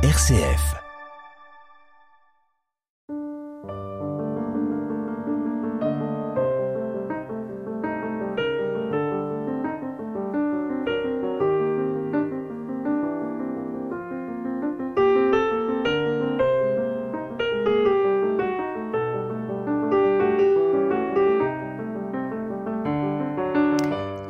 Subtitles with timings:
[0.00, 0.76] RCF.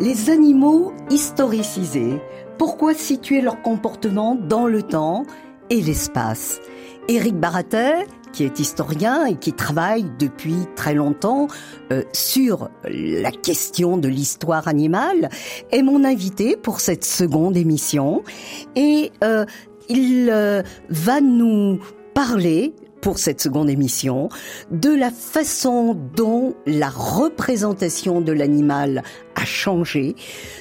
[0.00, 2.23] Les animaux historicisés,
[2.57, 5.25] pourquoi situer leur comportement dans le temps
[5.71, 6.61] et l'espace.
[7.09, 11.48] Éric Baratet, qui est historien et qui travaille depuis très longtemps
[11.91, 15.30] euh, sur la question de l'histoire animale,
[15.73, 18.23] est mon invité pour cette seconde émission.
[18.77, 19.47] Et euh,
[19.89, 21.80] il euh, va nous
[22.14, 24.28] parler pour cette seconde émission
[24.70, 29.03] de la façon dont la représentation de l'animal
[29.38, 30.16] a changé.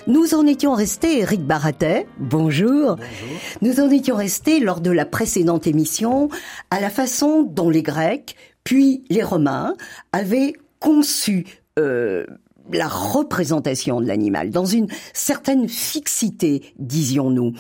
[0.06, 2.96] Nous en étions restés, Eric Baratet, bonjour.
[2.96, 3.38] bonjour.
[3.62, 6.30] Nous en étions restés lors de la précédente émission
[6.70, 9.74] à la façon dont les Grecs, puis les Romains,
[10.14, 11.46] avaient conçu
[11.80, 12.26] euh,
[12.72, 17.54] la représentation de l'animal, dans une certaine fixité, disions-nous.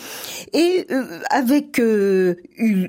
[0.54, 2.36] Et euh, avec euh,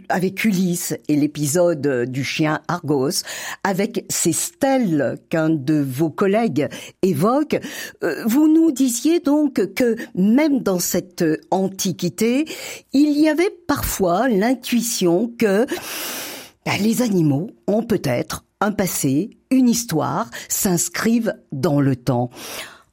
[0.09, 3.23] avec Ulysse et l'épisode du chien Argos,
[3.65, 6.69] avec ces stèles qu'un de vos collègues
[7.03, 7.59] évoque,
[8.03, 12.45] euh, vous nous disiez donc que même dans cette antiquité,
[12.93, 15.67] il y avait parfois l'intuition que
[16.65, 22.31] ben, les animaux ont peut-être un passé, une histoire s'inscrivent dans le temps.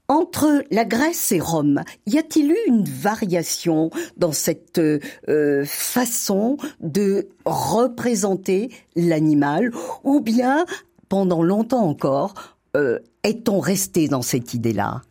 [0.08, 7.28] Entre la Grèce et Rome, y a-t-il eu une variation dans cette euh, façon de
[7.46, 9.72] représenter l'animal
[10.04, 10.66] ou bien,
[11.10, 12.36] pendant longtemps encore,
[12.78, 15.02] euh, est-on resté dans cette idée-là?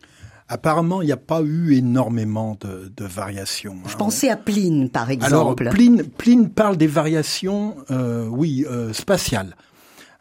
[0.47, 3.79] Apparemment, il n'y a pas eu énormément de, de variations.
[3.87, 3.99] Je hein.
[3.99, 5.63] pensais à Pline, par exemple.
[5.65, 9.57] Alors, Pline, Pline parle des variations, euh, oui, euh, spatiales.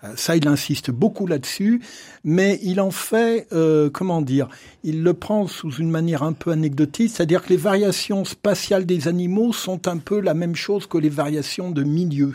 [0.04, 1.82] Euh, ça, il insiste beaucoup là-dessus,
[2.23, 4.50] mais il en fait, euh, comment dire,
[4.84, 9.08] il le prend sous une manière un peu anecdotique, c'est-à-dire que les variations spatiales des
[9.08, 12.34] animaux sont un peu la même chose que les variations de milieu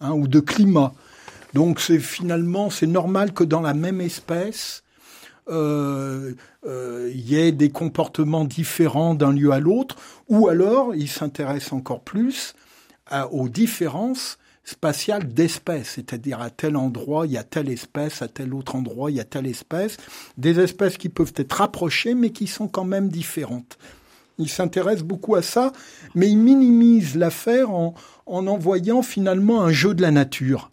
[0.00, 0.94] hein, ou de climat.
[1.54, 4.82] Donc c'est finalement, c'est normal que dans la même espèce,
[5.50, 6.32] euh,
[6.66, 9.96] euh, il y ait des comportements différents d'un lieu à l'autre,
[10.28, 12.54] ou alors il s'intéresse encore plus
[13.30, 18.54] aux différences spatiale d'espèces, c'est-à-dire à tel endroit il y a telle espèce, à tel
[18.54, 19.96] autre endroit il y a telle espèce,
[20.38, 23.78] des espèces qui peuvent être rapprochées mais qui sont quand même différentes.
[24.38, 25.72] Il s'intéresse beaucoup à ça,
[26.14, 27.94] mais il minimise l'affaire en,
[28.26, 30.70] en envoyant finalement un jeu de la nature.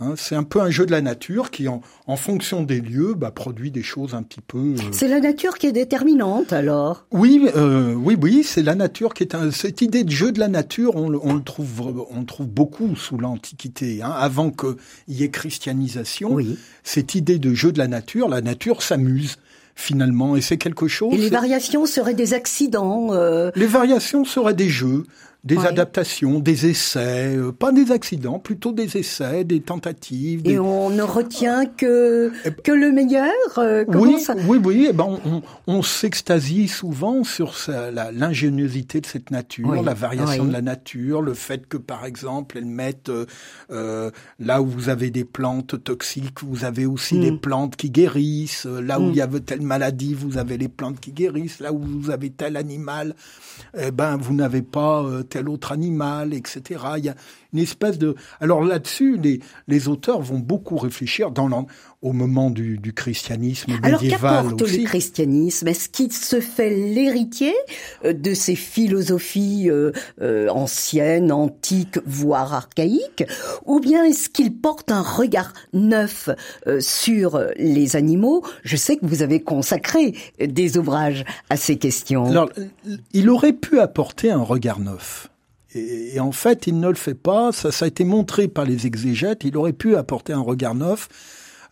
[0.00, 3.14] Hein, c'est un peu un jeu de la nature qui, en, en fonction des lieux,
[3.16, 4.58] bah, produit des choses un petit peu.
[4.58, 4.92] Euh...
[4.92, 7.06] C'est la nature qui est déterminante, alors?
[7.10, 10.38] Oui, euh, oui, oui, c'est la nature qui est un, cette idée de jeu de
[10.38, 10.94] la nature.
[10.94, 14.76] On, on le trouve, on le trouve beaucoup sous l'Antiquité, hein, avant qu'il
[15.08, 16.32] y ait christianisation.
[16.32, 16.58] Oui.
[16.84, 19.36] Cette idée de jeu de la nature, la nature s'amuse
[19.74, 21.14] finalement, et c'est quelque chose.
[21.14, 23.08] Et les variations seraient des accidents.
[23.12, 23.52] Euh...
[23.54, 25.04] Les variations seraient des jeux
[25.44, 30.42] des adaptations, des essais, euh, pas des accidents, plutôt des essais, des tentatives.
[30.42, 30.52] Des...
[30.54, 32.32] Et on ne retient que
[32.64, 33.32] que le meilleur.
[33.58, 34.86] euh, Oui, ça oui, oui.
[34.90, 37.54] Eh ben, on, on, on s'extasie souvent sur
[38.12, 40.48] l'ingéniosité de cette nature, Oui, la variation oui.
[40.48, 43.26] de la nature, le fait que, par exemple, elles mettent euh,
[43.70, 44.10] euh,
[44.40, 47.20] là où vous avez des plantes toxiques, vous avez aussi Mm.
[47.20, 48.66] des plantes qui guérissent.
[48.66, 49.10] Euh, Là où Mm.
[49.10, 51.60] il y avait telle maladie, vous avez les plantes qui guérissent.
[51.60, 53.14] Là où vous avez tel animal,
[53.78, 57.14] eh ben vous n'avez pas euh, tel autre animal, etc.
[57.52, 58.14] une espèce de.
[58.40, 61.48] Alors là-dessus, les, les auteurs vont beaucoup réfléchir dans
[62.00, 65.66] au moment du, du christianisme Alors qu'apporte le christianisme?
[65.66, 67.54] Est-ce qu'il se fait l'héritier
[68.04, 73.24] euh, de ces philosophies euh, euh, anciennes, antiques, voire archaïques?
[73.66, 76.28] Ou bien est-ce qu'il porte un regard neuf
[76.66, 78.44] euh, sur les animaux?
[78.62, 82.26] Je sais que vous avez consacré des ouvrages à ces questions.
[82.26, 82.50] Alors,
[83.12, 85.30] il aurait pu apporter un regard neuf.
[85.74, 87.52] Et, et en fait, il ne le fait pas.
[87.52, 89.44] Ça, ça a été montré par les exégètes.
[89.44, 91.08] Il aurait pu apporter un regard neuf.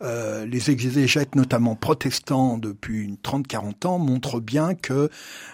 [0.03, 5.09] Euh, les exégètes, notamment protestants, depuis une 30-40 ans, montrent bien que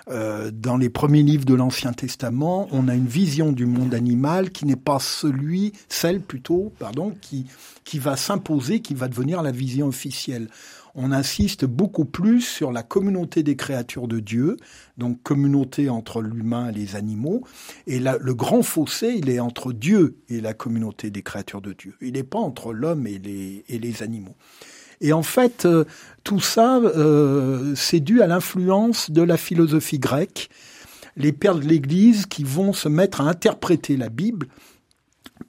[0.10, 4.50] euh, dans les premiers livres de l'Ancien Testament, on a une vision du monde animal
[4.50, 7.46] qui n'est pas celui, celle plutôt, pardon, qui
[7.84, 10.48] qui va s'imposer, qui va devenir la vision officielle
[10.96, 14.58] on insiste beaucoup plus sur la communauté des créatures de Dieu,
[14.98, 17.44] donc communauté entre l'humain et les animaux.
[17.88, 21.74] Et là, le grand fossé, il est entre Dieu et la communauté des créatures de
[21.74, 21.96] Dieu.
[22.02, 24.36] Il n'est pas entre l'homme et les, et les animaux.
[25.02, 25.84] Et en fait, euh,
[26.24, 30.50] tout ça, euh, c'est dû à l'influence de la philosophie grecque.
[31.18, 34.48] Les pères de l'Église qui vont se mettre à interpréter la Bible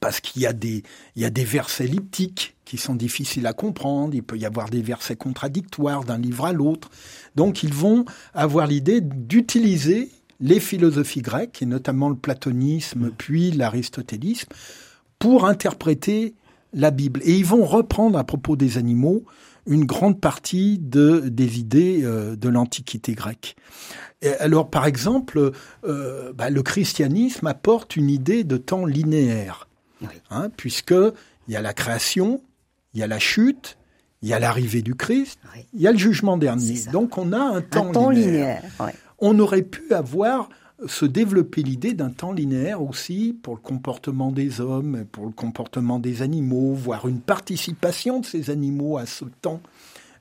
[0.00, 0.82] parce qu'il y a des
[1.16, 4.70] il y a des versets elliptiques qui sont difficiles à comprendre, il peut y avoir
[4.70, 6.90] des versets contradictoires d'un livre à l'autre.
[7.36, 10.10] Donc ils vont avoir l'idée d'utiliser
[10.40, 14.48] les philosophies grecques et notamment le platonisme puis l'aristotélisme
[15.18, 16.34] pour interpréter
[16.72, 19.24] la Bible et ils vont reprendre à propos des animaux
[19.66, 23.56] une grande partie de, des idées euh, de l'Antiquité grecque.
[24.22, 25.52] Et alors, par exemple,
[25.84, 29.68] euh, bah, le christianisme apporte une idée de temps linéaire,
[30.30, 30.94] hein, puisque
[31.48, 32.42] il y a la création,
[32.94, 33.76] il y a la chute,
[34.22, 35.38] il y a l'arrivée du Christ,
[35.74, 36.80] il y a le jugement dernier.
[36.92, 38.62] Donc, on a un temps, linéaire.
[39.18, 40.48] On aurait pu avoir
[40.86, 45.98] se développer l'idée d'un temps linéaire aussi pour le comportement des hommes, pour le comportement
[45.98, 49.60] des animaux, voire une participation de ces animaux à ce temps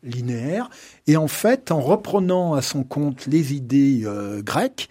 [0.04, 0.70] linéaire.
[1.08, 4.90] Et en fait, en reprenant à son compte les idées euh, grecques,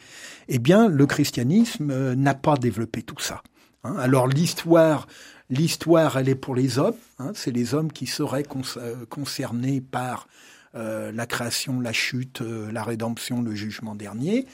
[0.49, 3.43] eh bien, le christianisme euh, n'a pas développé tout ça.
[3.85, 3.97] Hein.
[3.99, 5.07] Alors l'histoire,
[5.51, 6.97] l'histoire, elle est pour les hommes.
[7.19, 7.33] Hein.
[7.35, 8.45] c'est les hommes qui seraient
[8.77, 10.29] euh, concernés par
[10.75, 14.47] euh, la création, la chute, euh, la rédemption, le jugement dernier,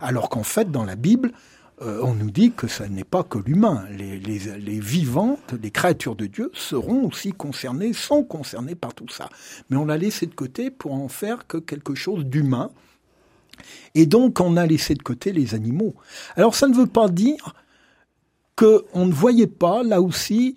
[0.00, 1.32] alors qu'en fait, dans la Bible,
[1.80, 3.84] on nous dit que ce n'est pas que l'humain.
[3.90, 9.28] Les, les, vivantes, les créatures de Dieu seront aussi concernées, sont concernées par tout ça.
[9.68, 12.70] Mais on l'a laissé de côté pour en faire que quelque chose d'humain.
[13.96, 15.96] Et donc, on a laissé de côté les animaux.
[16.36, 17.54] Alors, ça ne veut pas dire
[18.56, 20.56] qu'on ne voyait pas, là aussi,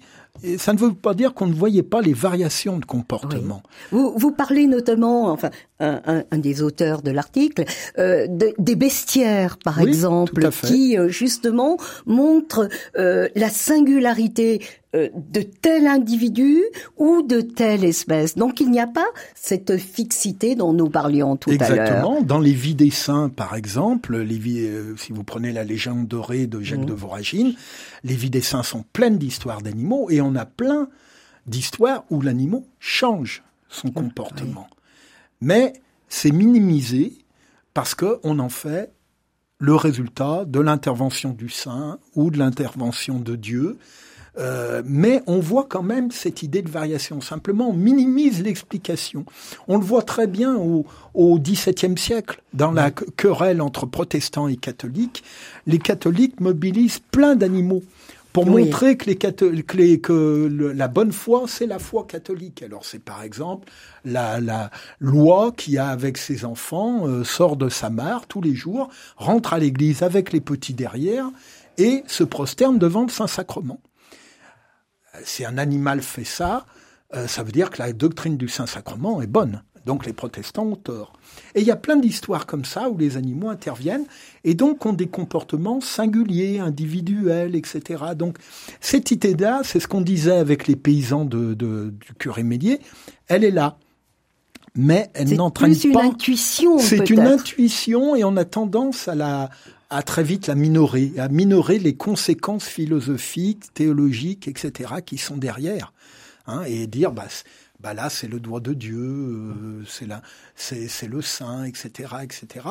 [0.58, 3.64] ça ne veut pas dire qu'on ne voyait pas les variations de comportement.
[3.92, 5.50] Vous, vous parlez notamment, enfin,
[5.80, 7.66] un, un, un des auteurs de l'article,
[7.98, 14.62] euh, de, des bestiaires, par exemple, qui euh, justement montrent euh, la singularité
[14.96, 16.62] euh, de tel individu
[16.98, 18.36] ou de telle espèce.
[18.36, 21.72] Donc il n'y a pas cette fixité dont nous parlions tout à l'heure.
[21.72, 22.22] Exactement.
[22.22, 26.08] Dans les vies des saints, par exemple, les vies, euh, si vous prenez la légende
[26.08, 26.86] dorée de Jacques mmh.
[26.86, 27.54] de Voragine,
[28.04, 30.90] les vies des saints sont pleines d'histoires d'animaux et on a plein
[31.46, 34.68] d'histoires où l'animal change son comportement.
[35.42, 35.74] Mais
[36.10, 37.18] c'est minimisé
[37.74, 38.92] parce qu'on en fait
[39.60, 43.78] le résultat de l'intervention du saint ou de l'intervention de Dieu.
[44.40, 47.22] Euh, mais on voit quand même cette idée de variation.
[47.22, 49.26] Simplement, on minimise l'explication.
[49.68, 50.86] On le voit très bien au,
[51.16, 55.24] au XVIIe siècle, dans la querelle entre protestants et catholiques.
[55.66, 57.82] Les catholiques mobilisent plein d'animaux
[58.44, 62.62] pour montrer que, les que, que la bonne foi, c'est la foi catholique.
[62.62, 63.68] Alors c'est par exemple
[64.06, 64.70] la, la,
[65.00, 69.54] loi qui a avec ses enfants euh, sort de sa mare tous les jours, rentre
[69.54, 71.30] à l'église avec les petits derrière
[71.78, 73.82] et se prosterne devant le Saint-Sacrement.
[75.24, 76.66] Si un animal fait ça,
[77.16, 79.64] euh, ça veut dire que la doctrine du Saint-Sacrement est bonne.
[79.88, 81.14] Donc les protestants ont tort.
[81.56, 84.06] Et il y a plein d'histoires comme ça où les animaux interviennent
[84.44, 88.04] et donc ont des comportements singuliers, individuels, etc.
[88.16, 88.38] Donc
[88.82, 92.80] cette idée-là, c'est ce qu'on disait avec les paysans de, de, du curé Mélier,
[93.28, 93.78] elle est là.
[94.76, 95.80] Mais elle n'entraîne pas.
[95.80, 96.78] C'est une intuition.
[96.80, 99.50] C'est une intuition et on a tendance à la,
[99.90, 104.96] à très vite la minorer, à minorer les conséquences philosophiques, théologiques, etc.
[105.06, 105.94] qui sont derrière.
[106.50, 107.28] Hein, et dire, bah,
[107.80, 110.22] bah là c'est le doigt de Dieu, euh, c'est là,
[110.56, 112.66] c'est, le saint, etc., etc.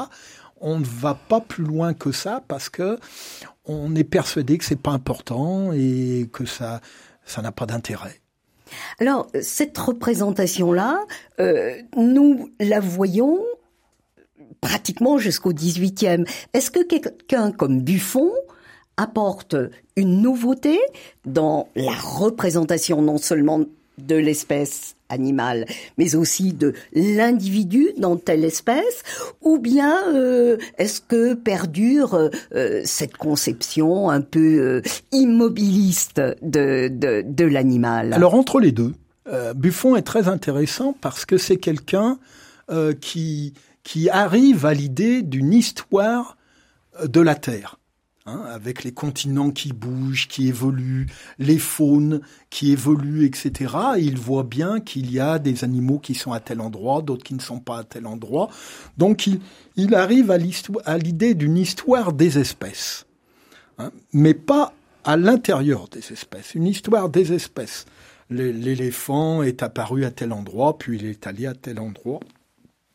[0.61, 2.99] On ne va pas plus loin que ça parce que
[3.65, 6.81] on est persuadé que c'est pas important et que ça,
[7.25, 8.21] ça n'a pas d'intérêt.
[8.99, 11.05] Alors cette représentation-là,
[11.41, 13.45] euh, nous la voyons
[14.61, 16.29] pratiquement jusqu'au 18e.
[16.53, 18.33] Est-ce que quelqu'un comme Buffon
[18.97, 19.55] apporte
[19.97, 20.81] une nouveauté
[21.25, 23.61] dans la représentation non seulement
[23.99, 25.67] de l'espèce animale,
[25.99, 29.03] mais aussi de l'individu dans telle espèce,
[29.41, 34.83] ou bien euh, est-ce que perdure euh, cette conception un peu euh,
[35.13, 38.13] immobiliste de, l'animal?
[38.13, 38.93] Alors entre les deux,
[39.57, 42.19] Buffon est très intéressant parce que c'est quelqu'un
[43.01, 43.53] qui
[44.11, 46.37] arrive à l'idée d'une histoire
[47.05, 47.77] de la Terre.
[48.29, 51.07] Hein, avec les continents qui bougent, qui évoluent,
[51.39, 53.73] les faunes qui évoluent, etc.
[53.99, 57.35] il voit bien qu'il y a des animaux qui sont à tel endroit, d'autres qui
[57.35, 58.49] ne sont pas à tel endroit.
[58.99, 59.29] Donc
[59.77, 63.07] il, arrive à l'idée d'une histoire des espèces,
[63.79, 64.73] hein, mais pas
[65.05, 67.85] à l'intérieur des espèces, une histoire des espèces.
[68.29, 72.19] L'éléphant est apparu à tel endroit, puis il est allé à tel endroit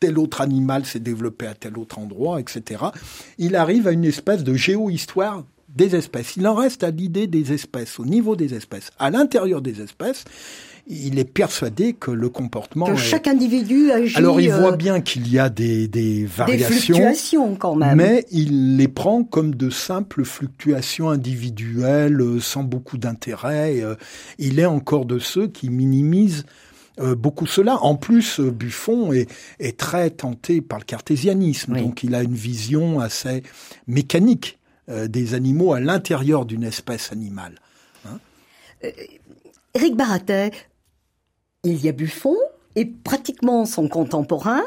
[0.02, 2.84] tel autre animal s'est développé à tel autre endroit, etc.
[3.38, 6.36] Il arrive à une espèce de géohistoire des espèces.
[6.36, 8.90] Il en reste à l'idée des espèces, au niveau des espèces.
[9.00, 10.26] À l'intérieur des espèces,
[10.88, 14.18] il est persuadé que le comportement que chaque individu agit.
[14.18, 17.98] Alors il voit euh, bien qu'il y a des, des variations, des fluctuations quand même,
[17.98, 23.82] mais il les prend comme de simples fluctuations individuelles euh, sans beaucoup d'intérêt.
[23.82, 23.96] Euh,
[24.40, 26.46] il est encore de ceux qui minimisent
[26.98, 27.78] beaucoup cela.
[27.82, 29.30] En plus, Buffon est,
[29.60, 33.44] est, très tenté par le cartésianisme, donc il a une vision assez
[33.88, 37.56] mécanique des animaux à l'intérieur d'une espèce animale.
[38.06, 38.20] Hein
[39.74, 40.52] Éric Baratet,
[41.64, 42.36] il y a Buffon
[42.76, 44.64] et pratiquement son contemporain.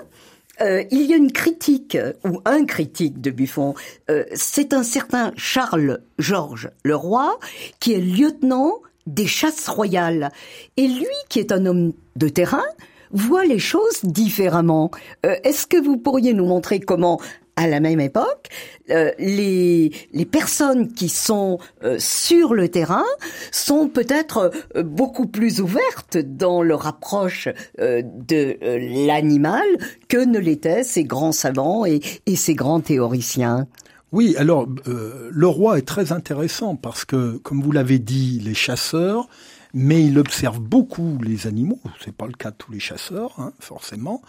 [0.61, 3.75] Euh, il y a une critique ou un critique de Buffon.
[4.09, 7.39] Euh, c'est un certain Charles Georges Leroy
[7.81, 8.75] qui est lieutenant
[9.07, 10.31] des chasses royales.
[10.77, 12.65] Et lui, qui est un homme de terrain,
[13.11, 14.91] voit les choses différemment.
[15.25, 17.21] Euh, est-ce que vous pourriez nous montrer comment
[17.57, 18.49] à la même époque,
[18.91, 23.05] euh, les, les personnes qui sont euh, sur le terrain
[23.53, 28.59] sont peut-être euh, beaucoup plus ouvertes dans leur approche de
[29.07, 29.67] l'animal
[30.09, 33.67] que ne l'étaient ces grands savants et, et ces grands théoriciens?
[34.15, 39.29] Oui, alors le roi est très intéressant parce que, comme vous l'avez dit, les chasseurs,
[39.73, 41.81] mais il observe beaucoup les animaux.
[42.05, 44.23] C'est pas le cas de tous les chasseurs, hein, forcément.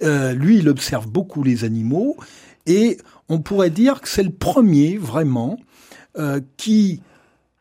[0.00, 2.16] lui, il observe beaucoup les animaux
[2.66, 2.98] et
[3.28, 5.58] on pourrait dire que c'est le premier vraiment
[6.18, 7.02] euh, qui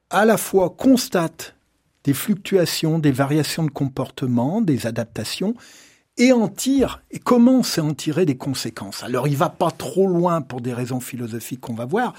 [0.09, 1.55] à la fois constate
[2.03, 5.55] des fluctuations, des variations de comportement, des adaptations,
[6.17, 9.03] et en tire, et commence à en tirer des conséquences?
[9.03, 12.13] Alors il va pas trop loin pour des raisons philosophiques qu'on va voir,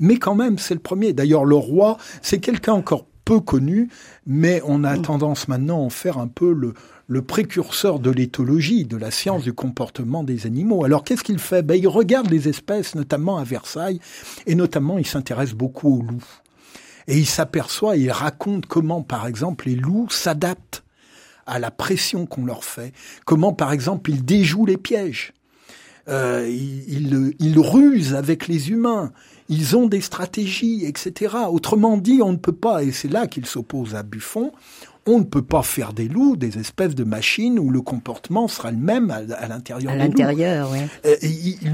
[0.00, 1.12] mais quand même c'est le premier.
[1.12, 3.90] D'ailleurs le roi, c'est quelqu'un encore peu connu,
[4.26, 6.72] mais on a tendance maintenant à en faire un peu le,
[7.08, 10.82] le précurseur de l'éthologie, de la science du comportement des animaux.
[10.84, 11.62] Alors qu'est-ce qu'il fait?
[11.62, 14.00] Ben, Il regarde les espèces, notamment à Versailles,
[14.46, 16.40] et notamment il s'intéresse beaucoup aux loups.
[17.06, 20.82] Et il s'aperçoit, il raconte comment, par exemple, les loups s'adaptent
[21.48, 22.92] à la pression qu'on leur fait,
[23.24, 25.32] comment, par exemple, ils déjouent les pièges.
[26.08, 29.12] Euh, ils, ils, rusent avec les humains,
[29.50, 31.34] ils ont des stratégies, etc.
[31.50, 34.52] Autrement dit, on ne peut pas, et c'est là qu'il s'oppose à Buffon,
[35.08, 38.70] on ne peut pas faire des loups des espèces de machines où le comportement sera
[38.70, 39.92] le même à, l'intérieur.
[39.92, 40.80] À l'intérieur, oui.
[41.06, 41.16] Euh,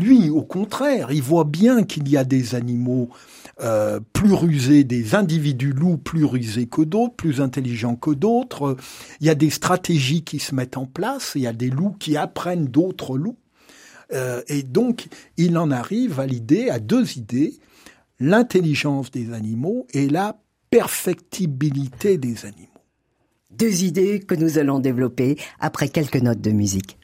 [0.00, 3.08] lui, au contraire, il voit bien qu'il y a des animaux
[3.60, 8.76] euh, plus rusés, des individus loups plus rusés que d'autres, plus intelligents que d'autres.
[9.20, 11.32] Il y a des stratégies qui se mettent en place.
[11.34, 13.38] Il y a des loups qui apprennent d'autres loups.
[14.12, 17.54] Euh, et donc, il en arrive à l'idée, à deux idées
[18.20, 20.36] l'intelligence des animaux et la
[20.70, 22.73] perfectibilité des animaux.
[23.58, 26.98] Deux idées que nous allons développer après quelques notes de musique.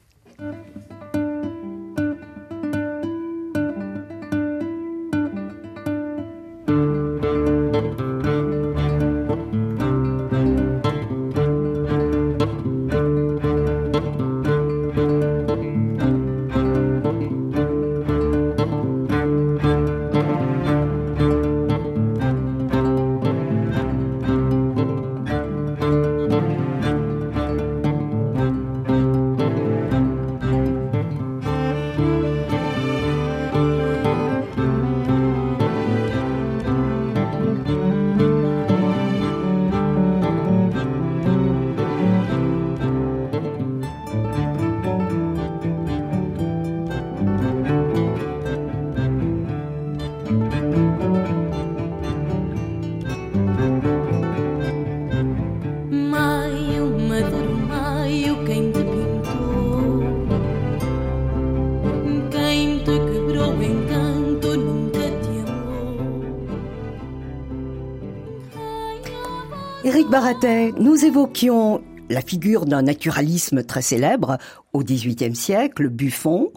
[69.90, 74.38] Baratet, nous évoquions la figure d'un naturalisme très célèbre
[74.72, 76.52] au XVIIIe siècle, Buffon,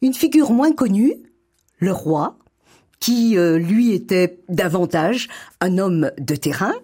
[0.00, 1.14] une figure moins connue,
[1.78, 2.38] le roi,
[2.98, 5.28] qui euh, lui était davantage
[5.60, 6.74] un homme de terrain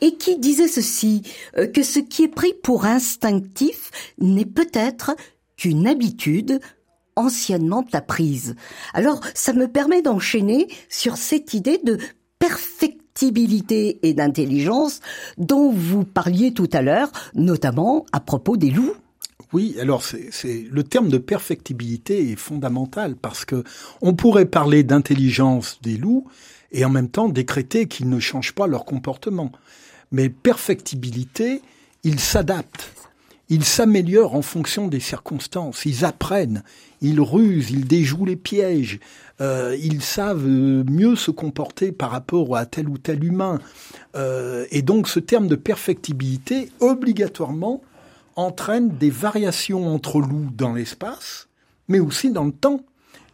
[0.00, 1.22] et qui disait ceci
[1.58, 5.14] euh, que ce qui est pris pour instinctif n'est peut-être
[5.56, 6.58] qu'une habitude
[7.16, 8.56] anciennement apprise.
[8.94, 11.98] Alors ça me permet d'enchaîner sur cette idée de
[13.22, 15.00] et d'intelligence
[15.38, 18.94] dont vous parliez tout à l'heure, notamment à propos des loups.
[19.52, 23.64] Oui, alors c'est le terme de perfectibilité est fondamental parce que
[24.02, 26.26] on pourrait parler d'intelligence des loups
[26.70, 29.50] et en même temps décréter qu'ils ne changent pas leur comportement.
[30.12, 31.62] Mais perfectibilité,
[32.04, 32.92] ils s'adaptent.
[33.48, 36.62] Ils s'améliorent en fonction des circonstances, ils apprennent,
[37.00, 39.00] ils rusent, ils déjouent les pièges,
[39.40, 43.58] euh, ils savent mieux se comporter par rapport à tel ou tel humain.
[44.16, 47.82] Euh, et donc ce terme de perfectibilité, obligatoirement,
[48.36, 51.48] entraîne des variations entre loups dans l'espace,
[51.88, 52.80] mais aussi dans le temps.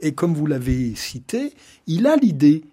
[0.01, 1.55] Et comme vous l'avez cité,
[1.87, 2.65] il a l'idée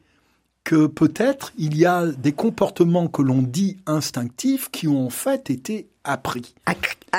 [0.63, 5.49] que peut-être il y a des comportements que l'on dit instinctifs qui ont en fait
[5.49, 6.53] été appris.
[6.65, 6.73] À,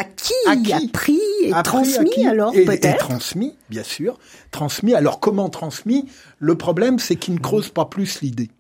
[0.05, 0.33] qui,
[0.73, 4.19] appris et transmis alors peut-être et transmis, bien sûr.
[4.51, 4.95] Transmis.
[4.95, 6.09] Alors comment transmis?
[6.39, 8.51] Le problème, c'est qu'il ne creuse pas plus l'idée.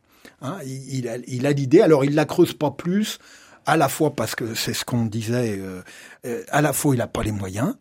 [0.42, 3.18] Hein, il, il, a l'idée, alors il la creuse pas plus,
[3.64, 5.82] à la fois parce que c'est ce qu'on disait, euh,
[6.26, 7.76] euh, à la fois il n'a pas les moyens,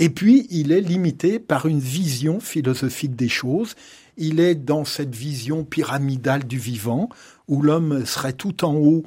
[0.00, 3.76] et puis il est limité par une vision philosophique des choses
[4.16, 7.08] il est dans cette vision pyramidale du vivant,
[7.48, 9.04] où l'homme serait tout en haut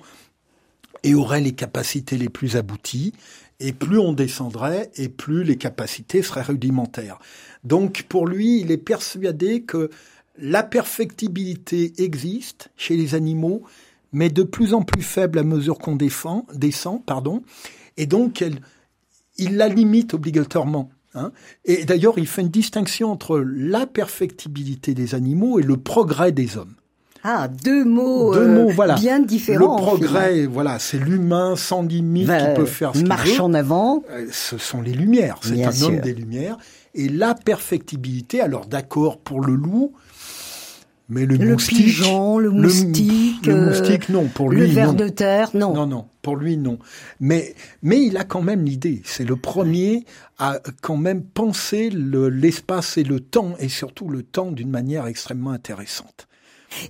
[1.03, 3.13] et aurait les capacités les plus abouties,
[3.59, 7.19] et plus on descendrait, et plus les capacités seraient rudimentaires.
[7.63, 9.89] Donc pour lui, il est persuadé que
[10.37, 13.63] la perfectibilité existe chez les animaux,
[14.11, 17.41] mais de plus en plus faible à mesure qu'on descend, pardon,
[17.97, 18.43] et donc
[19.37, 20.89] il la limite obligatoirement.
[21.13, 21.31] Hein.
[21.65, 26.57] et d'ailleurs, il fait une distinction entre la perfectibilité des animaux et le progrès des
[26.57, 26.75] hommes.
[27.29, 28.96] Ah, deux mots, deux mots voilà.
[28.96, 29.75] bien différents.
[29.75, 34.01] Le progrès, voilà, c'est l'humain sans limite qui peut faire ce qu'il Marche en avant.
[34.12, 36.57] Euh, ce sont les lumières, c'est un homme des lumières.
[36.96, 39.91] Et la perfectibilité, alors d'accord pour le loup,
[41.10, 44.93] mais le, le moustique, pigeon, le moustique, le, euh, moustique, non, pour lui, le ver
[44.93, 45.74] de terre, non.
[45.74, 46.79] Non, non, pour lui, non.
[47.19, 49.01] Mais, mais il a quand même l'idée.
[49.03, 50.05] C'est le premier
[50.39, 55.51] à quand même penser l'espace et le temps, et surtout le temps d'une manière extrêmement
[55.51, 56.29] intéressante.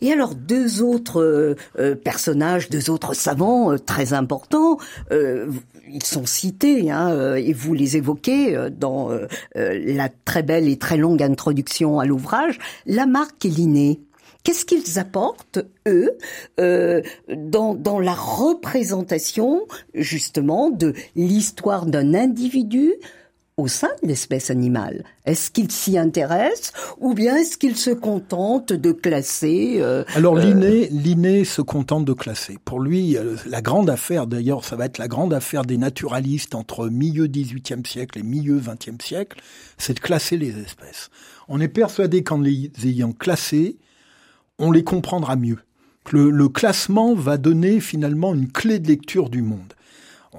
[0.01, 4.77] Et alors deux autres euh, euh, personnages, deux autres savants très importants,
[5.11, 9.09] ils sont cités hein, et vous les évoquez dans
[9.55, 14.01] la très belle et très longue introduction à l'ouvrage, Lamarck et Linné.
[14.47, 16.17] Qu'est-ce qu'ils apportent, eux,
[16.61, 22.93] euh, dans, dans la représentation, justement, de l'histoire d'un individu
[23.57, 28.71] au sein de l'espèce animale Est-ce qu'ils s'y intéressent ou bien est-ce qu'ils se contentent
[28.71, 32.59] de classer euh, Alors euh, Linné, se contente de classer.
[32.63, 36.53] Pour lui, euh, la grande affaire, d'ailleurs, ça va être la grande affaire des naturalistes
[36.53, 39.41] entre milieu 18e siècle et milieu 20e siècle,
[39.79, 41.09] c'est de classer les espèces.
[41.47, 43.77] On est persuadé qu'en les ayant classées,
[44.59, 45.57] on les comprendra mieux.
[46.11, 49.73] Le, le, classement va donner finalement une clé de lecture du monde.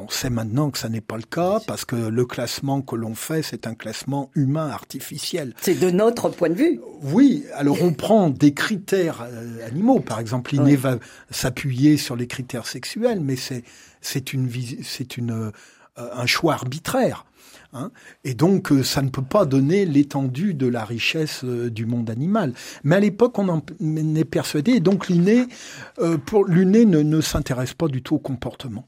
[0.01, 3.15] On sait maintenant que ça n'est pas le cas parce que le classement que l'on
[3.15, 5.55] fait, c'est un classement humain artificiel.
[5.61, 6.81] C'est de notre point de vue.
[7.03, 10.99] Oui, alors on prend des critères euh, animaux, par exemple, Linné va
[11.31, 13.65] s'appuyer sur les critères sexuels, mais c'est
[14.01, 14.49] c'est une
[14.83, 15.51] c'est une euh,
[15.97, 17.25] un choix arbitraire.
[17.75, 17.91] Hein.
[18.25, 22.09] et donc, euh, ça ne peut pas donner l'étendue de la richesse euh, du monde
[22.09, 22.55] animal.
[22.83, 23.63] Mais à l'époque, on en
[24.17, 24.73] est persuadé.
[24.73, 25.47] Et donc, Linné,
[25.99, 28.87] euh, pour Linné ne, ne s'intéresse pas du tout au comportement.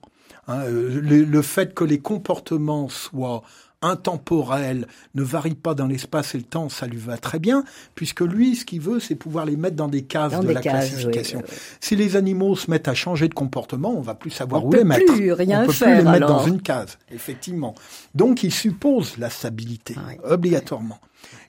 [0.51, 0.65] Hein.
[0.67, 3.43] le, le, fait que les comportements soient
[3.83, 8.21] intemporel, ne varie pas dans l'espace et le temps, ça lui va très bien, puisque
[8.21, 11.43] lui, ce qu'il veut, c'est pouvoir les mettre dans des cases de la classification.
[11.81, 14.85] Si les animaux se mettent à changer de comportement, on va plus savoir où les
[14.85, 15.15] mettre.
[15.15, 17.75] Plus rien on peut faire, plus les mettre dans une case, effectivement.
[18.15, 20.99] Donc, il suppose la stabilité, ah obligatoirement.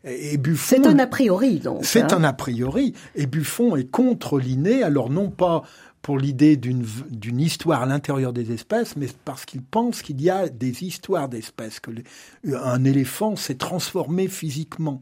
[0.04, 1.86] Et Buffon, c'est un a priori, donc.
[1.86, 2.18] C'est hein.
[2.18, 2.94] un a priori.
[3.16, 5.64] Et Buffon est contre l'inné, alors non pas
[6.02, 10.50] pour l'idée d'une histoire à l'intérieur des espèces, mais parce qu'il pense qu'il y a
[10.50, 11.92] des histoires d'espèces, que
[12.54, 15.00] un éléphant s'est transformé physiquement.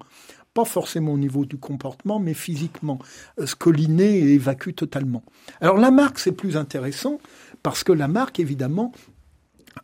[0.54, 3.00] Pas forcément au niveau du comportement, mais physiquement.
[3.44, 5.24] Ce que l'inné évacue totalement.
[5.62, 7.20] Alors Lamarck, c'est plus intéressant,
[7.64, 8.92] parce que Lamarck, évidemment,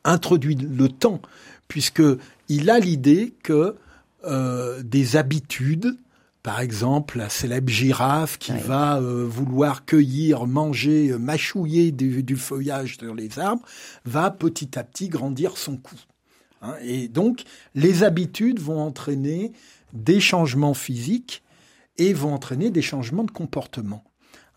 [0.04, 1.22] introduit le temps,
[1.68, 3.76] puisqu'il a l'idée que
[4.26, 5.98] euh, des habitudes,
[6.46, 12.98] par exemple, la célèbre girafe qui va euh, vouloir cueillir, manger, euh, mâchouiller du, feuillage
[13.00, 13.64] sur les arbres,
[14.06, 15.96] va petit à petit grandir son cou.
[16.62, 16.76] Hein.
[16.84, 19.54] et donc, les habitudes vont entraîner
[19.94, 21.42] des changements physiques
[21.98, 24.04] et vont entraîner des changements de comportement.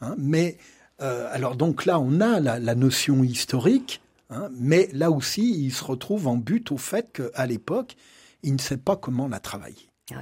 [0.02, 0.14] Hein.
[0.18, 0.58] mais
[1.00, 5.84] euh, alors donc là, on a la, notion historique, hein, mais là aussi, il se
[5.84, 7.96] retrouve en but au fait qu'à l'époque,
[8.42, 9.88] il ne sait pas comment la travailler.
[10.12, 10.20] Hein,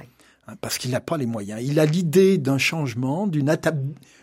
[0.61, 1.61] parce qu'il n'a pas les moyens.
[1.63, 3.55] Il a l'idée d'un changement, d'une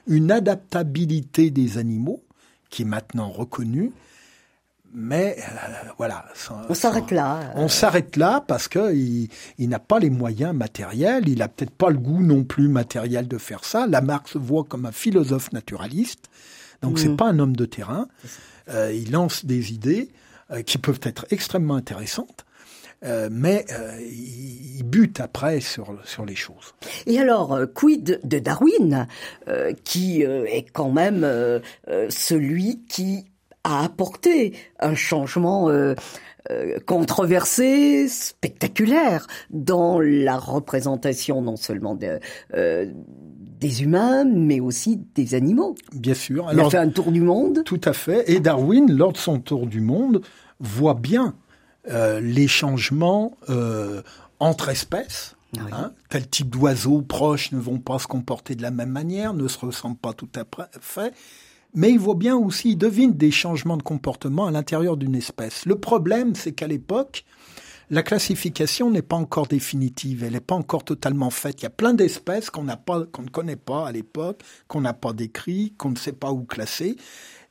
[0.06, 2.22] une adaptabilité des animaux,
[2.70, 3.92] qui est maintenant reconnue,
[4.92, 6.24] mais euh, voilà.
[6.68, 7.40] on s'arrête là.
[7.40, 7.52] Euh.
[7.56, 9.28] On s'arrête là parce que il,
[9.68, 13.38] n'a pas les moyens matériels, il a peut-être pas le goût non plus matériel de
[13.38, 13.86] faire ça.
[13.86, 16.30] Lamarck se voit comme un philosophe naturaliste,
[16.80, 17.16] donc c'est mmh.
[17.16, 18.06] pas un homme de terrain.
[18.70, 20.10] Euh, il lance des idées.
[20.66, 22.44] qui peuvent être extrêmement intéressantes.
[23.30, 23.64] Mais
[24.00, 26.74] il bute après sur, sur les choses.
[27.06, 29.06] Et alors, quid de Darwin,
[29.84, 31.26] qui est quand même
[32.08, 33.24] celui qui
[33.62, 35.70] a apporté un changement
[36.50, 42.20] euh, controversé, spectaculaire dans la représentation non seulement de,
[42.52, 42.84] euh,
[43.58, 45.74] des humains, mais aussi des animaux?
[45.94, 46.46] Bien sûr.
[46.52, 47.62] Il a fait un tour du monde.
[47.64, 48.30] Tout à fait.
[48.30, 50.20] Et Darwin, lors de son tour du monde,
[50.60, 51.34] voit bien
[51.88, 54.02] euh, les changements euh,
[54.40, 55.36] entre espèces.
[55.70, 59.46] Hein, tel type d'oiseaux proches ne vont pas se comporter de la même manière, ne
[59.46, 60.44] se ressemblent pas tout à
[60.80, 61.14] fait
[61.74, 65.66] mais il voit bien aussi, il devine des changements de comportement à l'intérieur d'une espèce.
[65.66, 67.24] Le problème, c'est qu'à l'époque,
[67.90, 71.60] la classification n'est pas encore définitive, elle n'est pas encore totalement faite.
[71.60, 74.80] Il y a plein d'espèces qu'on n'a pas, qu'on ne connaît pas à l'époque, qu'on
[74.80, 76.96] n'a pas décrit, qu'on ne sait pas où classer.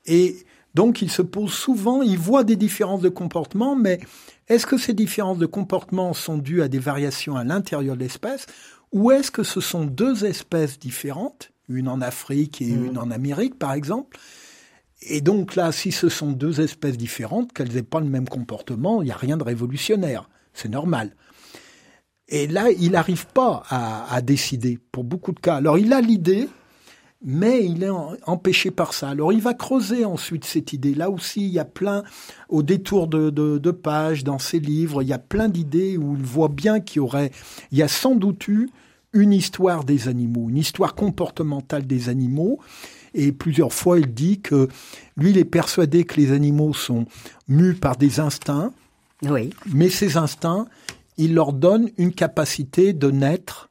[0.06, 0.38] Et
[0.74, 4.00] donc, il se pose souvent, il voit des différences de comportement, mais
[4.48, 8.48] est-ce que ces différences de comportement sont dues à des variations à l'intérieur de l'espèce,
[8.92, 12.98] ou est-ce que ce sont deux espèces différentes une en Afrique et une mm.
[12.98, 14.18] en Amérique, par exemple?
[15.02, 19.02] Et donc là, si ce sont deux espèces différentes, qu'elles n'aient pas le même comportement,
[19.02, 20.30] il n'y a rien de révolutionnaire.
[20.54, 21.16] C'est normal.
[22.30, 25.56] Et là, il n'arrive pas à, décider pour beaucoup de cas.
[25.56, 26.48] Alors il a l'idée,
[27.24, 27.90] mais il est
[28.26, 29.10] empêché par ça.
[29.10, 30.94] Alors il va creuser ensuite cette idée.
[30.94, 32.04] Là aussi, il y a plein,
[32.50, 36.24] au détour de, de pages dans ses livres, il y a plein d'idées où il
[36.24, 37.32] voit bien qu'il y aurait,
[37.72, 38.70] il y a sans doute eu
[39.14, 42.60] une histoire des animaux, une histoire comportementale des animaux.
[43.14, 44.68] Et plusieurs fois, il dit que
[45.18, 47.06] lui, il est persuadé que les animaux sont
[47.48, 48.74] mus par des instincts.
[49.22, 49.52] Oui.
[49.72, 50.66] Mais ces instincts,
[51.18, 53.70] il leur donne une capacité de naître,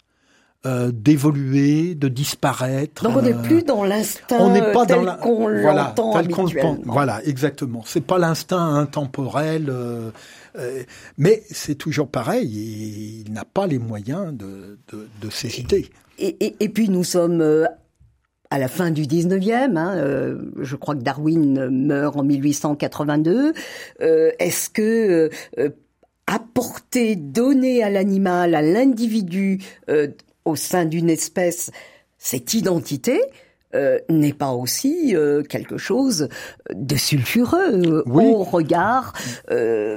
[0.64, 3.04] euh, d'évoluer, de disparaître.
[3.04, 6.78] Donc on n'est plus dans l'instinct on n'est pas tel qu'on l'entend habituellement.
[6.84, 7.82] Voilà, exactement.
[7.84, 9.68] C'est pas l'instinct intemporel.
[9.68, 10.10] Euh,
[10.58, 10.82] euh,
[11.16, 15.90] mais c'est toujours pareil, il n'a pas les moyens de, de, de s'hésiter.
[16.18, 17.64] Et, et, puis nous sommes euh,
[18.50, 19.76] à la fin du 19e.
[19.76, 23.54] Hein, euh, je crois que Darwin meurt en 1882.
[23.98, 25.30] Est-ce que
[26.26, 29.58] apporter, donner à l'animal, à l'individu,
[30.44, 31.70] au sein d'une espèce,
[32.18, 33.20] cette identité,
[33.74, 36.28] euh, n'est pas aussi euh, quelque chose
[36.74, 39.14] de sulfureux au regard
[39.50, 39.96] euh,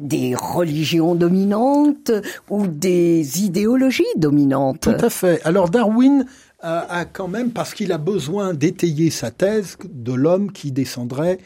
[0.00, 2.12] des religions dominantes
[2.48, 4.82] ou des idéologies dominantes.
[4.82, 5.44] Tout à fait.
[5.44, 6.26] Alors Darwin
[6.60, 11.38] a, quand même, parce qu'il a besoin d'étayer sa thèse de l'homme qui descendrait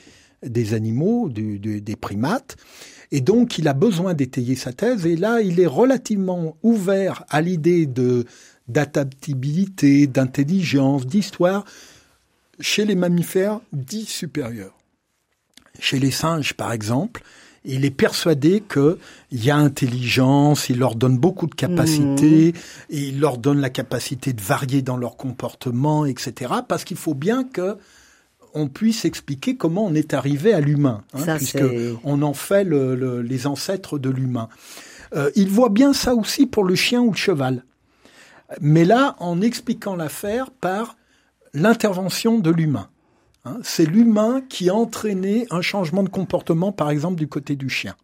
[0.42, 2.57] des animaux, des primates,
[3.14, 7.40] et donc il a besoin d'étayer sa thèse, et là il est relativement ouvert à
[7.40, 8.24] l'idée de
[8.66, 11.64] d'adaptabilité, d'intelligence, d'histoire
[12.59, 14.77] chez les mammifères dits supérieurs.
[15.79, 17.22] Chez les singes, par exemple,
[17.64, 18.96] il est persuadé qu'il
[19.31, 22.57] y a intelligence, il leur donne beaucoup de capacités, mmh.
[22.90, 26.53] il leur donne la capacité de varier dans leur comportement, etc.
[26.66, 27.77] Parce qu'il faut bien que
[28.54, 31.64] on puisse expliquer comment on est arrivé à l'humain, hein, puisque
[32.04, 34.48] on en fait les ancêtres de l'humain.
[35.14, 37.64] Euh, il voit bien ça aussi pour le chien ou le cheval
[38.60, 40.96] mais là en expliquant l'affaire par
[41.52, 42.88] l'intervention de l'humain.
[43.46, 43.58] Hein.
[43.62, 47.94] c'est l'humain qui a entraîné un changement de comportement, par exemple, du côté du chien.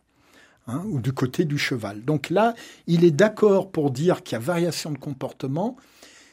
[0.66, 2.04] Hein, ou du côté du cheval.
[2.04, 2.54] Donc là,
[2.86, 5.76] il est d'accord pour dire qu'il y a variation de comportement,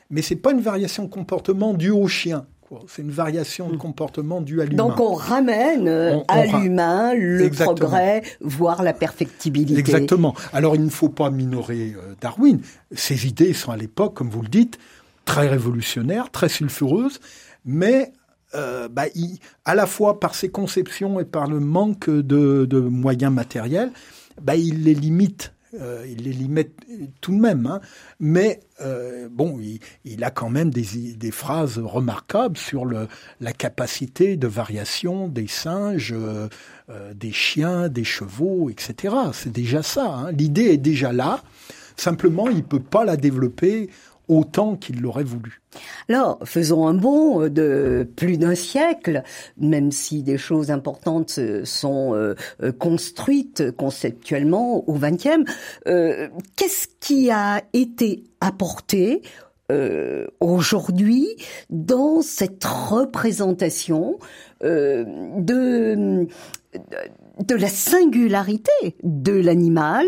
[0.10, 2.46] mais c'est pas une variation de comportement due au chien.
[2.88, 3.80] C'est une variation de hmm.
[3.80, 4.88] comportement due à l'humain.
[4.88, 5.88] Donc on ramène
[6.28, 9.80] à l'humain le progrès, voire la perfectibilité.
[9.80, 10.36] Exactement.
[10.54, 12.60] Alors il ne faut pas minorer euh, Darwin.
[12.92, 14.78] Ses idées sont à l'époque, comme vous le dites,
[15.26, 17.20] très révolutionnaires, très sulfureuses,
[17.66, 18.12] mais
[18.56, 19.06] euh, bah,
[19.66, 23.92] à la fois par ses conceptions et par le manque de, de moyens matériels,
[24.42, 26.72] bah, il les limite euh, il les limite
[27.20, 27.82] tout de même, hein.
[28.22, 29.60] mais euh, bon,
[30.06, 36.48] il, a quand même des, phrases remarquables sur la capacité de variation des singes, euh,
[37.14, 39.14] des chiens, des chevaux, etc.
[39.34, 40.06] C'est déjà ça.
[40.06, 40.32] Hein.
[40.32, 41.44] L'idée est déjà là.
[41.98, 43.90] Simplement, il peut pas la développer
[44.28, 45.62] autant qu'il l'aurait voulu.
[46.10, 49.24] Alors, faisons un bond de plus d'un siècle,
[49.58, 52.36] même si des choses importantes sont euh,
[52.80, 55.50] construites conceptuellement au XXe.
[55.88, 59.22] Euh, Qu'est-ce qui a été apporté
[59.70, 61.28] euh, aujourd'hui
[61.70, 64.18] dans cette représentation
[64.64, 65.04] euh,
[65.38, 66.26] de
[67.50, 70.06] la singularité de l'animal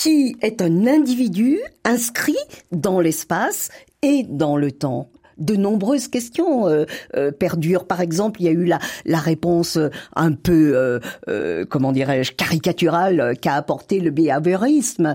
[0.00, 2.38] qui est un individu inscrit
[2.72, 3.68] dans l'espace
[4.00, 5.10] et dans le temps.
[5.36, 6.84] de nombreuses questions euh,
[7.16, 7.86] euh, perdurent.
[7.86, 9.78] Par exemple, il y a eu la, la réponse
[10.16, 11.00] un peu,
[11.68, 15.14] comment dirais-je, caricaturale qu'a apporté le behaviorisme.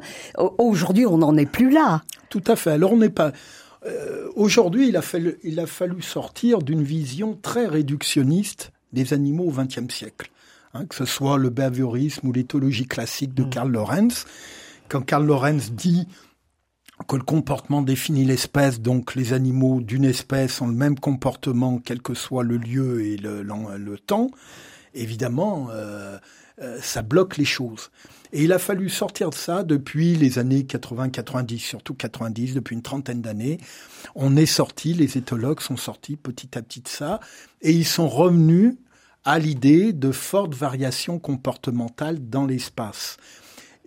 [0.60, 2.04] Aujourd'hui, on n'en est plus là.
[2.30, 2.72] Tout à fait.
[2.72, 3.32] Alors on n'est pas.
[4.36, 9.52] Aujourd'hui, il a fallu, il a fallu sortir d'une vision très réductionniste des animaux au
[9.52, 10.32] XXe siècle.
[10.76, 13.50] Hein, que ce soit le behaviorisme ou l'éthologie classique de mm.
[13.50, 14.26] Karl Lorenz.
[14.90, 16.08] Quand Karl Lorenz dit
[17.08, 22.02] que le comportement définit l'espèce, donc les animaux d'une espèce ont le même comportement quel
[22.02, 24.30] que soit le lieu et le, temps,
[24.94, 26.18] évidemment, euh,
[26.62, 27.92] euh, ça bloque les choses.
[28.32, 32.82] Et il a fallu sortir de ça depuis les années 80-90, surtout 90, depuis une
[32.82, 33.60] trentaine d'années.
[34.14, 37.20] On est sorti, les éthologues sont sortis petit à petit de ça,
[37.62, 38.76] et ils sont revenus
[39.26, 43.18] à l'idée de fortes variations comportementales dans l'espace.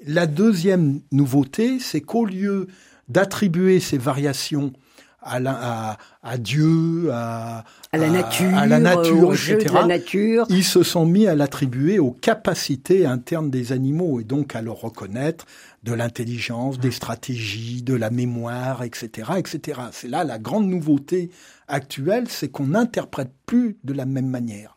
[0.06, 2.68] La deuxième nouveauté, c'est qu'au lieu
[3.08, 4.72] d'attribuer ces variations
[5.20, 9.58] à, la, à, Dieu, à, à, la nature, à la nature, etc.
[9.58, 10.46] De la nature.
[10.48, 14.80] Ils se sont mis à l'attribuer aux capacités internes des animaux et donc à leur
[14.80, 15.44] reconnaître
[15.82, 19.80] de l'intelligence, des stratégies, de la mémoire, etc., etc.
[19.92, 21.30] C'est là la grande nouveauté
[21.66, 24.76] actuelle, c'est qu'on n'interprète plus de la même manière.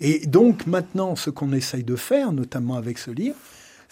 [0.00, 3.36] Et donc maintenant, ce qu'on essaye de faire, notamment avec ce livre,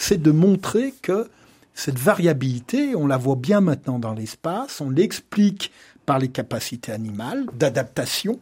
[0.02, 1.30] c'est de montrer que
[1.74, 5.70] cette variabilité, on la voit bien maintenant dans l'espace, on l'explique
[6.06, 8.40] par les capacités animales d'adaptation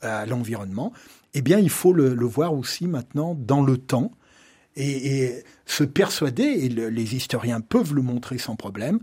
[0.00, 0.92] à l'environnement,
[1.34, 4.10] eh bien il faut le, voir aussi maintenant dans le temps.
[4.74, 8.98] Et, se persuader, et les historiens peuvent le montrer sans problème,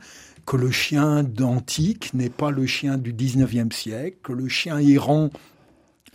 [0.46, 5.30] que le chien d'antique n'est pas le chien du 19e siècle, que le chien errant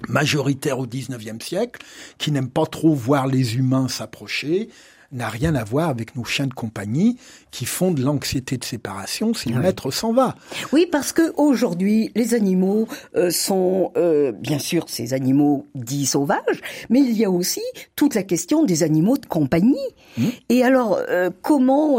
[0.08, 1.80] majoritaire au 19e siècle,
[2.18, 4.68] qui n'aime pas trop voir les humains s'approcher,
[5.12, 7.16] n'a rien à voir avec nos chiens de compagnie
[7.50, 10.36] qui font de l'anxiété de séparation si le maître s'en va.
[10.72, 16.60] Oui, parce que aujourd'hui, les animaux euh, sont euh, bien sûr ces animaux dits sauvages,
[16.90, 17.62] mais il y a aussi
[17.96, 19.76] toute la question des animaux de compagnie.
[20.16, 20.26] Mmh.
[20.48, 21.98] Et alors, euh, comment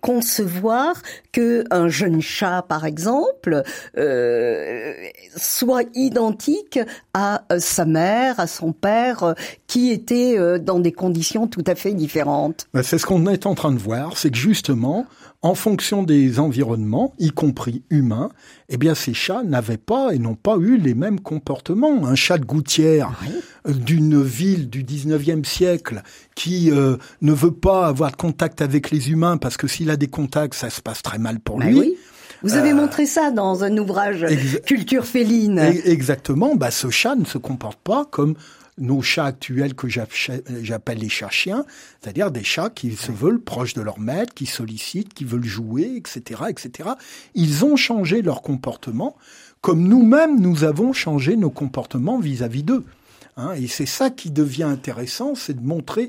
[0.00, 3.62] concevoir que un jeune chat, par exemple,
[5.36, 6.78] soit identique
[7.14, 9.34] à sa mère, à son père,
[9.66, 13.54] qui était dans des conditions tout à fait différentes ben, C'est ce qu'on est en
[13.54, 15.06] train de voir, c'est que justement,
[15.42, 18.30] en fonction des environnements, y compris humains,
[18.68, 22.06] eh bien ces chats n'avaient pas et n'ont pas eu les mêmes comportements.
[22.06, 23.12] Un chat de gouttière
[23.68, 26.02] euh, d'une ville du 19e siècle
[26.34, 29.96] qui euh, ne veut pas avoir de contact avec les humains parce que s'il a
[29.96, 31.94] des contacts, ça se passe très mal pour ben lui.
[32.42, 34.26] Vous avez euh, montré ça dans un ouvrage
[34.66, 35.58] Culture féline.
[35.84, 36.54] Exactement.
[36.54, 38.34] Bah, ce chat ne se comporte pas comme
[38.78, 41.64] nos chats actuels que j'appelle les chats-chiens,
[42.00, 45.94] c'est-à-dire des chats qui se veulent proches de leur maître, qui sollicitent, qui veulent jouer,
[45.96, 46.90] etc., etc.
[47.34, 49.16] Ils ont changé leur comportement,
[49.60, 52.84] comme nous-mêmes nous avons changé nos comportements vis-à-vis d'eux.
[53.38, 53.52] Hein.
[53.52, 56.08] et c'est ça qui devient intéressant, c'est de montrer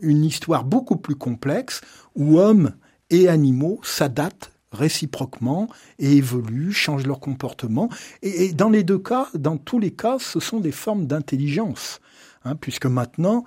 [0.00, 1.80] une histoire beaucoup plus complexe
[2.14, 2.72] où hommes
[3.10, 7.88] et animaux s'adaptent réciproquement et évoluent, changent leur comportement.
[8.22, 12.00] Et, dans les deux cas, dans tous les cas, ce sont des formes d'intelligence,
[12.44, 13.44] hein, puisque maintenant,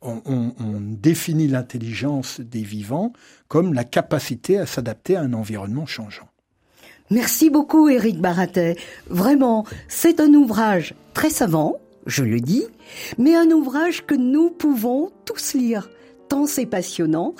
[0.00, 3.12] on, on définit l'intelligence des vivants
[3.48, 6.28] comme la capacité à s'adapter à un environnement changeant.
[7.10, 8.76] Merci beaucoup, Éric Baratet.
[9.08, 11.76] Vraiment, c'est un ouvrage très savant,
[12.06, 12.64] je le dis,
[13.18, 15.90] mais un ouvrage que nous pouvons tous lire,
[16.28, 17.34] tant c'est passionnant.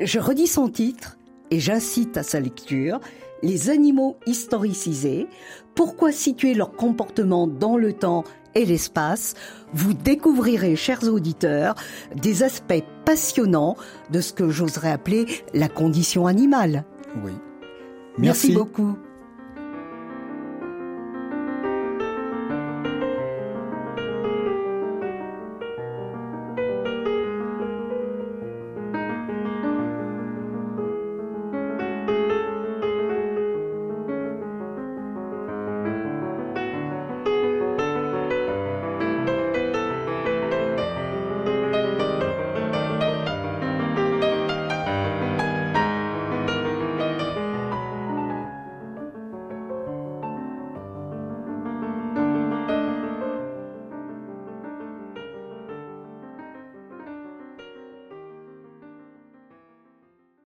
[0.00, 1.16] Je redis son titre,
[1.50, 3.00] et j'incite à sa lecture,
[3.42, 5.28] Les animaux historicisés,
[5.76, 8.24] pourquoi situer leur comportement dans le temps
[8.58, 9.34] et l'espace,
[9.72, 11.74] vous découvrirez, chers auditeurs,
[12.14, 13.76] des aspects passionnants
[14.10, 16.84] de ce que j'oserais appeler la condition animale.
[17.24, 17.32] Oui.
[18.18, 18.98] Merci beaucoup.